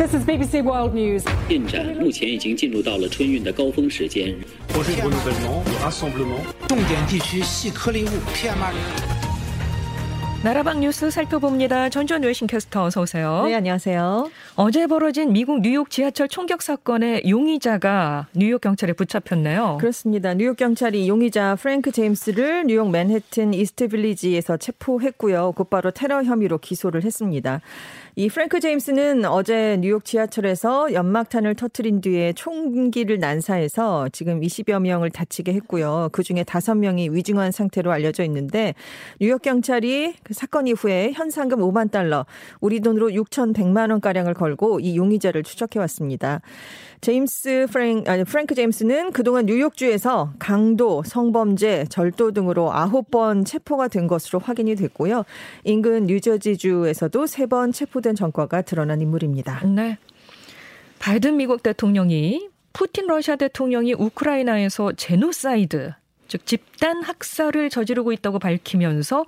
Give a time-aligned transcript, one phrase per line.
[0.00, 1.24] This is BBC World News.
[1.48, 4.34] 进展目前已经进入到了春运的高峰时间。
[4.68, 6.42] projet de renouvellement, de rassemblement.
[6.68, 9.16] 重点地区细颗粒物 PM2.5。
[10.42, 11.88] 나라방 뉴스 살펴봅니다.
[11.88, 13.44] 전주현 웨싱캐스터 어서 오세요.
[13.46, 14.30] 네, 안녕하세요.
[14.54, 19.78] 어제 벌어진 미국 뉴욕 지하철 총격 사건의 용의자가 뉴욕 경찰에 붙잡혔네요.
[19.80, 20.34] 그렇습니다.
[20.34, 25.50] 뉴욕 경찰이 용의자 프랭크 제임스를 뉴욕 맨해튼 이스트 빌리지에서 체포했고요.
[25.52, 27.60] 곧바로 테러 혐의로 기소를 했습니다.
[28.17, 35.53] 이 프랭크 제임스는 어제 뉴욕 지하철에서 연막탄을 터트린 뒤에 총기를 난사해서 지금 20여 명을 다치게
[35.53, 36.09] 했고요.
[36.11, 38.75] 그중에 5명이 위중한 상태로 알려져 있는데
[39.21, 42.25] 뉴욕 경찰이 그 사건 이후에 현상금 5만 달러,
[42.59, 46.41] 우리 돈으로 6,100만 원 가량을 걸고 이 용의자를 추적해 왔습니다.
[46.99, 54.37] 제임스 프랭 아니 프랭크 제임스는 그동안 뉴욕주에서 강도, 성범죄, 절도 등으로 9번 체포가 된 것으로
[54.37, 55.23] 확인이 됐고요.
[55.63, 59.65] 인근 뉴저지주에서도 3번 체포 된 전과가 드러난 인물입니다.
[59.65, 59.97] 네.
[60.99, 65.93] 바이든 미국 대통령이 푸틴 러시아 대통령이 우크라이나에서 제노사이드,
[66.27, 69.25] 즉 집단 학살을 저지르고 있다고 밝히면서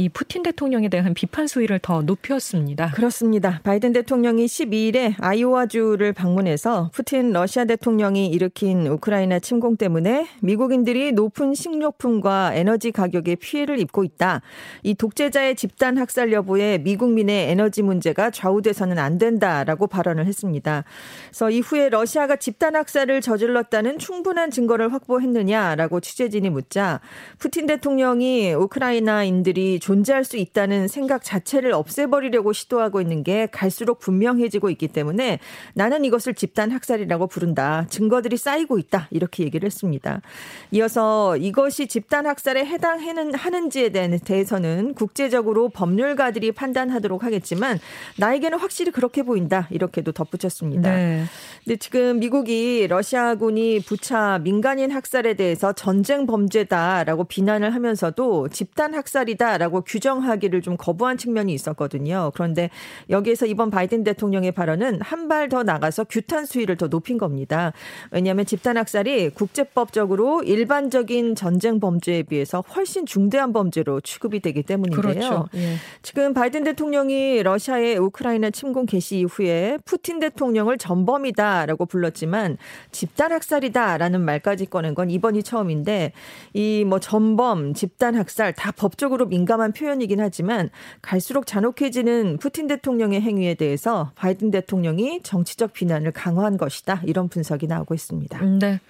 [0.00, 2.90] 이 푸틴 대통령에 대한 비판 수위를 더 높였습니다.
[2.92, 3.60] 그렇습니다.
[3.64, 12.54] 바이든 대통령이 12일에 아이오와주를 방문해서 푸틴 러시아 대통령이 일으킨 우크라이나 침공 때문에 미국인들이 높은 식료품과
[12.54, 14.40] 에너지 가격에 피해를 입고 있다.
[14.84, 20.84] 이 독재자의 집단 학살 여부에 미국민의 에너지 문제가 좌우돼서는 안 된다라고 발언을 했습니다.
[21.28, 27.00] 그래서 이후에 러시아가 집단 학살을 저질렀다는 충분한 증거를 확보했느냐라고 취재진이 묻자
[27.38, 34.86] 푸틴 대통령이 우크라이나인들이 존재할 수 있다는 생각 자체를 없애버리려고 시도하고 있는 게 갈수록 분명해지고 있기
[34.86, 35.40] 때문에
[35.74, 37.86] 나는 이것을 집단 학살이라고 부른다.
[37.88, 39.08] 증거들이 쌓이고 있다.
[39.10, 40.22] 이렇게 얘기를 했습니다.
[40.70, 47.80] 이어서 이것이 집단 학살에 해당하는 하는지에 대해서는 국제적으로 법률가들이 판단하도록 하겠지만
[48.16, 49.66] 나에게는 확실히 그렇게 보인다.
[49.72, 50.88] 이렇게도 덧붙였습니다.
[50.88, 51.24] 네.
[51.64, 60.62] 근데 지금 미국이 러시아군이 부차 민간인 학살에 대해서 전쟁 범죄다라고 비난을 하면서도 집단 학살이다라고 규정하기를
[60.62, 62.30] 좀 거부한 측면이 있었거든요.
[62.34, 62.70] 그런데
[63.08, 67.72] 여기에서 이번 바이든 대통령의 발언은 한 발 더 나가서 규탄 수위를 더 높인 겁니다.
[68.10, 75.12] 왜냐하면 집단 학살이 국제법적으로 일반적인 전쟁 범죄에 비해서 훨씬 중대한 범죄로 취급이 되기 때문인데요.
[75.12, 75.48] 그렇죠.
[75.54, 75.74] 예.
[76.02, 82.56] 지금 바이든 대통령이 러시아의 우크라이나 침공 개시 이후에 푸틴 대통령을 전범이다라고 불렀지만
[82.92, 86.12] 집단 학살이다라는 말까지 꺼낸 건 이번이 처음인데
[86.54, 90.70] 이 뭐 전범, 집단 학살 다 법적으로 민감한 표현이긴 하지만
[91.02, 97.02] 갈수록 잔혹해지는 푸틴 대통령의 행위에 대해서 바이든 대통령이 정치적 비난을 강화한 것이다.
[97.04, 98.40] 이런 분석이 나오고 있습니다.
[98.60, 98.80] 네.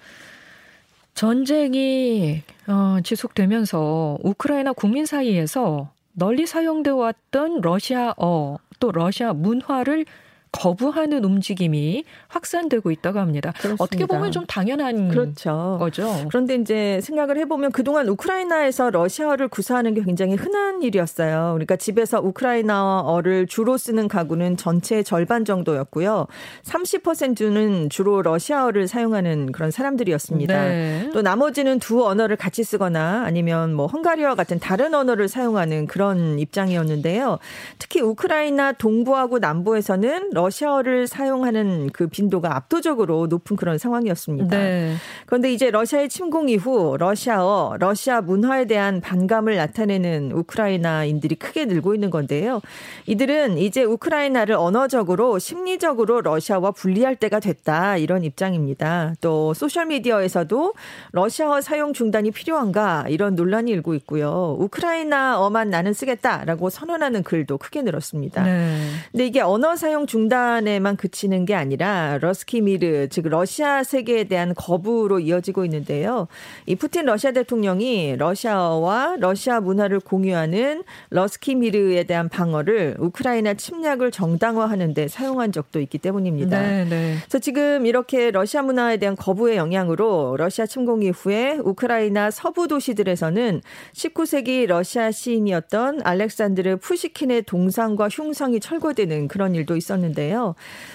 [1.13, 10.05] 전쟁이 어, 지속되면서 우크라이나 국민 사이에서 널리 사용되어 왔던 러시아어 또 러시아 문화를
[10.51, 13.53] 거부하는 움직임이 확산되고 있다고 합니다.
[13.57, 13.83] 그렇습니다.
[13.83, 15.77] 어떻게 보면 좀 당연한 그렇죠.
[15.79, 16.25] 거죠.
[16.27, 21.51] 그런데 이제 생각을 해보면 그동안 우크라이나에서 러시아어를 구사하는 게 굉장히 흔한 일이었어요.
[21.53, 26.27] 그러니까 집에서 우크라이나어를 주로 쓰는 가구는 전체의 절반 정도였고요.
[26.63, 30.63] 30%는 주로 러시아어를 사용하는 그런 사람들이었습니다.
[30.65, 31.09] 네.
[31.13, 37.39] 또 나머지는 두 언어를 같이 쓰거나 아니면 뭐 헝가리어 같은 다른 언어를 사용하는 그런 입장이었는데요.
[37.79, 44.57] 특히 우크라이나 동부하고 남부에서는 러시아어를 사용하는 그 빈도가 압도적으로 높은 그런 상황이었습니다.
[44.57, 44.95] 네.
[45.25, 52.09] 그런데 이제 러시아의 침공 이후 러시아어, 러시아 문화에 대한 반감을 나타내는 우크라이나인들이 크게 늘고 있는
[52.09, 52.61] 건데요.
[53.05, 59.13] 이들은 이제 우크라이나를 언어적으로 심리적으로 러시아와 분리할 때가 됐다 이런 입장입니다.
[59.21, 60.73] 또 소셜 미디어에서도
[61.11, 64.55] 러시아어 사용 중단이 필요한가 이런 논란이 일고 있고요.
[64.59, 68.43] 우크라이나어만 나는 쓰겠다라고 선언하는 글도 크게 늘었습니다.
[68.43, 68.77] 네.
[69.11, 70.30] 근데 이게 언어 사용 중단
[70.67, 76.27] 에만 그치는 게 아니라 Русский мир 즉 러시아 세계에 대한 거부로 이어지고 있는데요.
[76.65, 85.51] 이 푸틴 러시아 대통령이 러시아어와 러시아 문화를 공유하는 러스키미르에 대한 방어를 우크라이나 침략을 정당화하는데 사용한
[85.51, 86.61] 적도 있기 때문입니다.
[86.61, 87.15] 네, 네.
[87.21, 93.61] 그래서 지금 이렇게 러시아 문화에 대한 거부의 영향으로 러시아 침공 이후에 우크라이나 서부 도시들에서는
[93.93, 100.53] 19세기 러시아 시인이었던 알렉산드르 푸시킨의 동상과 흉상이 철거되는 그런 일도 있었 는데요.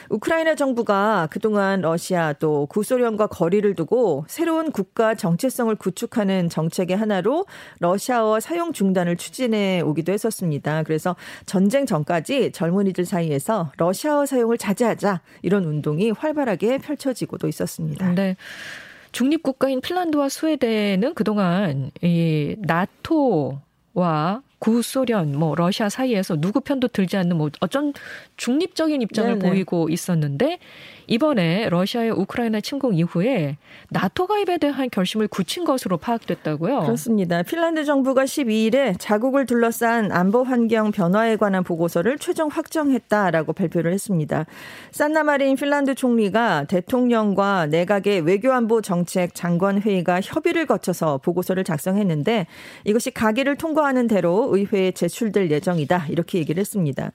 [0.09, 7.47] 우크라이나 정부가 그동안 러시아 또 구소련과 거리를 두고 새로운 국가 정체성을 구축하는 정책의 하나로
[7.81, 10.85] 러시아어 사용 중단을 추진해 오기도 했었습니다.
[10.85, 18.13] 그래서 전쟁 전까지 젊은이들 사이에서 러시아어 사용을 자제하자 이런 운동이 활발하게 펼쳐지고도 있었습니다.
[18.15, 18.37] 네.
[19.13, 27.51] 중립국가인 핀란드와 스웨덴은 그동안 이 나토와 구소련, 뭐 러시아 사이에서 누구 편도 들지 않는 뭐
[27.61, 27.93] 어쩐
[28.37, 29.51] 중립적인 입장을 네네.
[29.51, 30.59] 보이고 있었는데
[31.07, 33.57] 이번에 러시아의 우크라이나 침공 이후에
[33.91, 36.81] 나토 가입에 대한 결심을 굳힌 것으로 파악됐다고요.
[36.81, 37.43] 그렇습니다.
[37.43, 44.47] 핀란드 정부가 12일에 자국을 둘러싼 안보 환경 변화에 관한 보고서를 최종 확정했다라고 발표를 했습니다.
[44.91, 52.47] 산나마린 핀란드 총리가 대통령과 내각의 외교안보 정책 장관 회의가 협의를 거쳐서 보고서를 작성했는데
[52.85, 56.07] 이것이 가계를 통과하는 대로 의회에 제출될 예정이다.
[56.09, 57.13] 이렇게 얘기를 했습니다.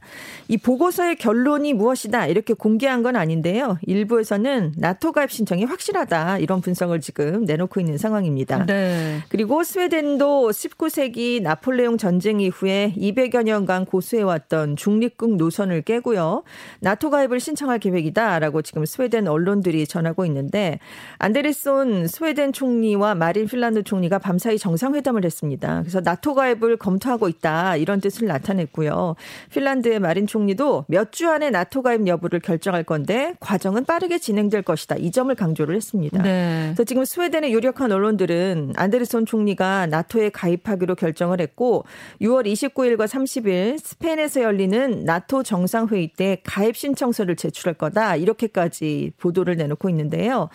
[0.48, 2.28] 이 보고서의 결론이 무엇이다.
[2.28, 3.78] 이렇게 공개한 건 아닌데요.
[3.84, 8.66] 일부에서는 나토 가입 신청이 확실하다 이런 분석을 지금 내놓고 있는 상황입니다.
[8.66, 9.20] 네.
[9.30, 16.44] 그리고 스웨덴도 19세기 나폴레옹 전쟁 이후에 200여 년간 고수해왔던 중립국 노선을 깨고요.
[16.80, 20.80] 나토 가입을 신청할 계획이다라고 지금 스웨덴 언론들이 전하고 있는데
[21.20, 25.82] 안데르손 스웨덴 총리와 마린 핀란드 총리가 밤사이 정상회담을 했습니다.
[25.82, 29.16] 그래서 나토 가입을 검토하고 있다 이런 뜻을 나타냈고요.
[29.52, 34.62] 핀란드의 마린 총리도 몇 주 안에 나토 가입 여부를 결정할 건데 과정 과정은 빠르게 진행될
[34.62, 34.96] 것이다.
[34.98, 36.22] 이 점을 강조를 했습니다.
[36.22, 36.64] 네.
[36.68, 41.86] 그래서 지금 스웨덴의 유력한 언론들은 안데르손 총리가 나토에 가입하기로 결정을 했고
[42.22, 48.16] 6월 29일과 30일 스페인에서 열리는 나토 정상회의 때 가입 신청서를 제출할 거다.
[48.18, 50.50] 이렇게까지 보도를 내놓고 있는데요.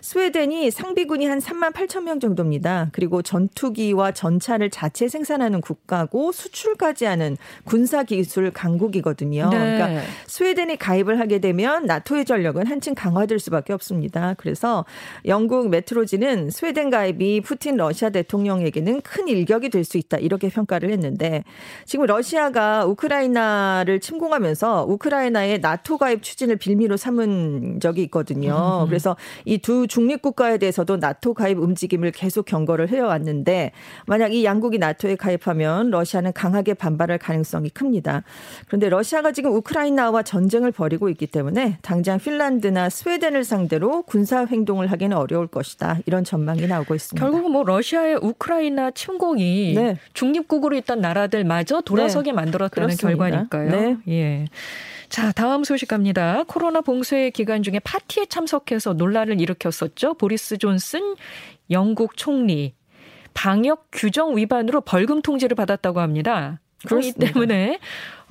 [0.00, 2.88] 스웨덴이 상비군이 한 3만 8천 명 정도입니다.
[2.92, 9.48] 그리고 전투기와 전차를 자체 생산하는 국가고 수출까지 하는 군사기술 강국이거든요.
[9.50, 9.56] 네.
[9.56, 14.34] 그러니까 스웨덴이 가입을 하게 되면 나토의 전력은 공격은 한층 강화될 수밖에 없습니다.
[14.38, 14.84] 그래서
[15.26, 21.42] 영국 메트로지는 스웨덴 가입이 푸틴 러시아 대통령에게는 큰 일격이 될 수 있다 이렇게 평가를 했는데
[21.86, 28.82] 지금 러시아가 우크라이나를 침공하면서 우크라이나의 나토 가입 추진을 빌미로 삼은 적이 있거든요.
[28.84, 28.86] 음.
[28.88, 33.72] 그래서 이 두 중립 국가에 대해서도 나토 가입 움직임을 계속 경고를 해왔는데
[34.06, 38.22] 만약 이 양국이 나토에 가입하면 러시아는 강하게 반발할 가능성이 큽니다.
[38.68, 44.90] 그런데 러시아가 지금 우크라이나와 전쟁을 벌이고 있기 때문에 당장 핀란드 핀란드나 스웨덴을 상대로 군사 행동을
[44.90, 45.98] 하기는 어려울 것이다.
[46.06, 47.24] 이런 전망이 나오고 있습니다.
[47.24, 49.96] 결국은 뭐 러시아의 우크라이나 침공이 네.
[50.12, 52.36] 중립국으로 있던 나라들마저 돌아서게 네.
[52.36, 53.08] 만들었다는 그렇습니다.
[53.08, 53.70] 결과니까요.
[53.70, 53.96] 네.
[54.08, 54.44] 예.
[55.08, 56.42] 자, 다음 소식 갑니다.
[56.46, 60.14] 코로나 봉쇄 기간 중에 파티에 참석해서 논란을 일으켰었죠.
[60.14, 61.14] 보리스 존슨
[61.70, 62.74] 영국 총리
[63.34, 66.60] 방역 규정 위반으로 벌금 통지를 받았다고 합니다.
[66.86, 67.78] 그렇기 때문에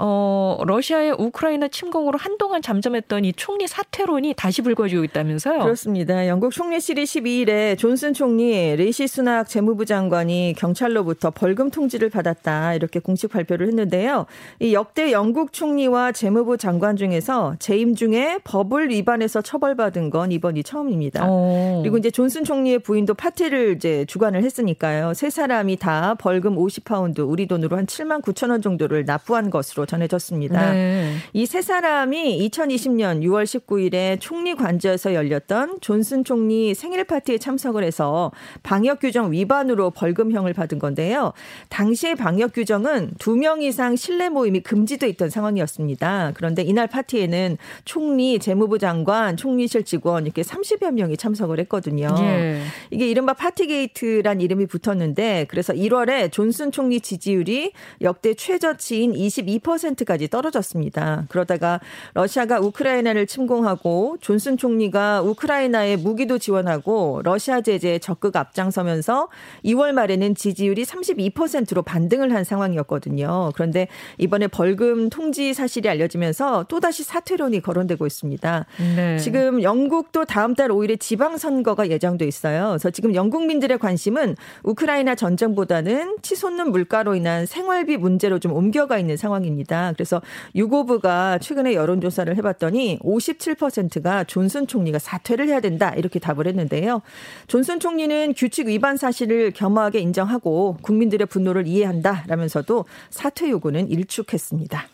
[0.04, 5.60] 어, 러시아의 우크라이나 침공으로 한동안 잠잠했던 이 총리 사퇴론이 다시 불거지고 있다면서요?
[5.60, 6.28] 그렇습니다.
[6.28, 13.30] 영국 총리실이 12일에 존슨 총리, 리시 수낙 재무부 장관이 경찰로부터 벌금 통지를 받았다 이렇게 공식
[13.30, 14.26] 발표를 했는데요.
[14.60, 21.28] 이 역대 영국 총리와 재무부 장관 중에서 재임 중에 법을 위반해서 처벌받은 건 이번이 처음입니다.
[21.28, 21.30] 오.
[21.30, 21.80] 어.
[21.84, 25.14] 그리고 이제 존슨 총리의 부인도 파티를 이제 주관을 했으니까요.
[25.14, 30.72] 세 사람이 다 벌금 50파운드, 우리 돈으로 한 7만 9천 원 정도를 납부한 것으로 전해졌습니다.
[30.72, 31.16] 네.
[31.34, 38.32] 이 세 사람이 2020년 6월 19일에 총리 관저에서 열렸던 존슨 총리 생일 파티에 참석을 해서
[38.64, 41.34] 방역 규정 위반으로 벌금형을 받은 건데요.
[41.70, 46.32] 당시의 방역 규정은 두명 이상 실내 모임이 금지돼 있던 상황이었습니다.
[46.36, 52.16] 그런데 이날 파티에는 총리, 재무부 장관, 총리실 직원 이렇게 30여 명이 참석을 했거든요.
[52.20, 52.62] 예.
[52.92, 61.26] 이게 이른바 파티게이트란 이름이 붙었는데 그래서 1월에 존슨 총리 지지율이 역대 최저치인 22% 10%까지 떨어졌습니다.
[61.30, 61.80] 그러다가
[62.14, 69.30] 러시아가 우크라이나를 침공하고 존슨 총리가 우크라이나에 무기도 지원하고 러시아 제재에 적극 앞장서면서
[69.66, 73.52] 2월 말에는 지지율이 32%로 반등을 한 상황이었거든요.
[73.56, 78.66] 그런데 이번에 벌금 통지 사실이 알려지면서 또다시 사퇴론이 거론되고 있습니다.
[78.96, 79.18] 네.
[79.18, 82.70] 지금 영국도 다음 달 5일에 지방선거가 예정돼 있어요.
[82.70, 89.61] 그래서 지금 영국민들의 관심은 우크라이나 전쟁보다는 치솟는 물가로 인한 생활비 문제로 좀 옮겨가 있는 상황입니다.
[89.62, 89.94] 있습니다.
[89.94, 90.22] 그래서
[90.56, 97.02] 유고부가 최근에 여론조사를 해봤더니 57%가 존슨 총리가 사퇴를 해야 된다 이렇게 답을 했는데요.
[97.48, 104.88] 존슨 총리는 규칙 위반 사실을 겸허하게 인정하고 국민들의 분노를 이해한다라면서도 사퇴 요구는 일축했습니다.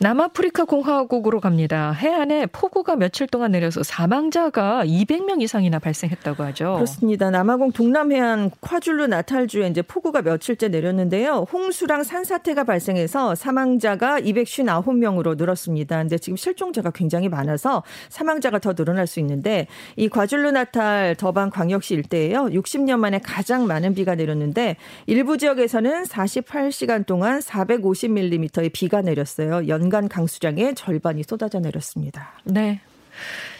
[0.00, 1.90] 남아프리카 공화국으로 갑니다.
[1.90, 6.74] 해안에 폭우가 며칠 동안 내려서 사망자가 200명 이상이나 발생했다고 하죠.
[6.74, 7.30] 그렇습니다.
[7.30, 11.46] 남아공 동남해안 콰줄루 나탈주에 이제 폭우가 며칠째 내렸는데요.
[11.52, 15.98] 홍수랑 산사태가 발생해서 사망자가 259명으로 늘었습니다.
[15.98, 21.94] 근데 지금 실종자가 굉장히 많아서 사망자가 더 늘어날 수 있는데 이 과줄루 나탈 더반 광역시
[21.94, 22.44] 일대에요.
[22.52, 24.76] 60년 만에 가장 많은 비가 내렸는데
[25.06, 29.66] 일부 지역에서는 48시간 동안 450mm의 비가 내렸어요.
[29.66, 32.34] 연 연간 강수량의 절반이 쏟아져 내렸습니다.
[32.44, 32.80] 네.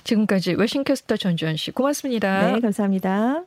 [0.04, 2.52] 지금까지 웨싱캐스터 전주현 씨 고맙습니다.
[2.52, 3.44] 네, 감사합니다.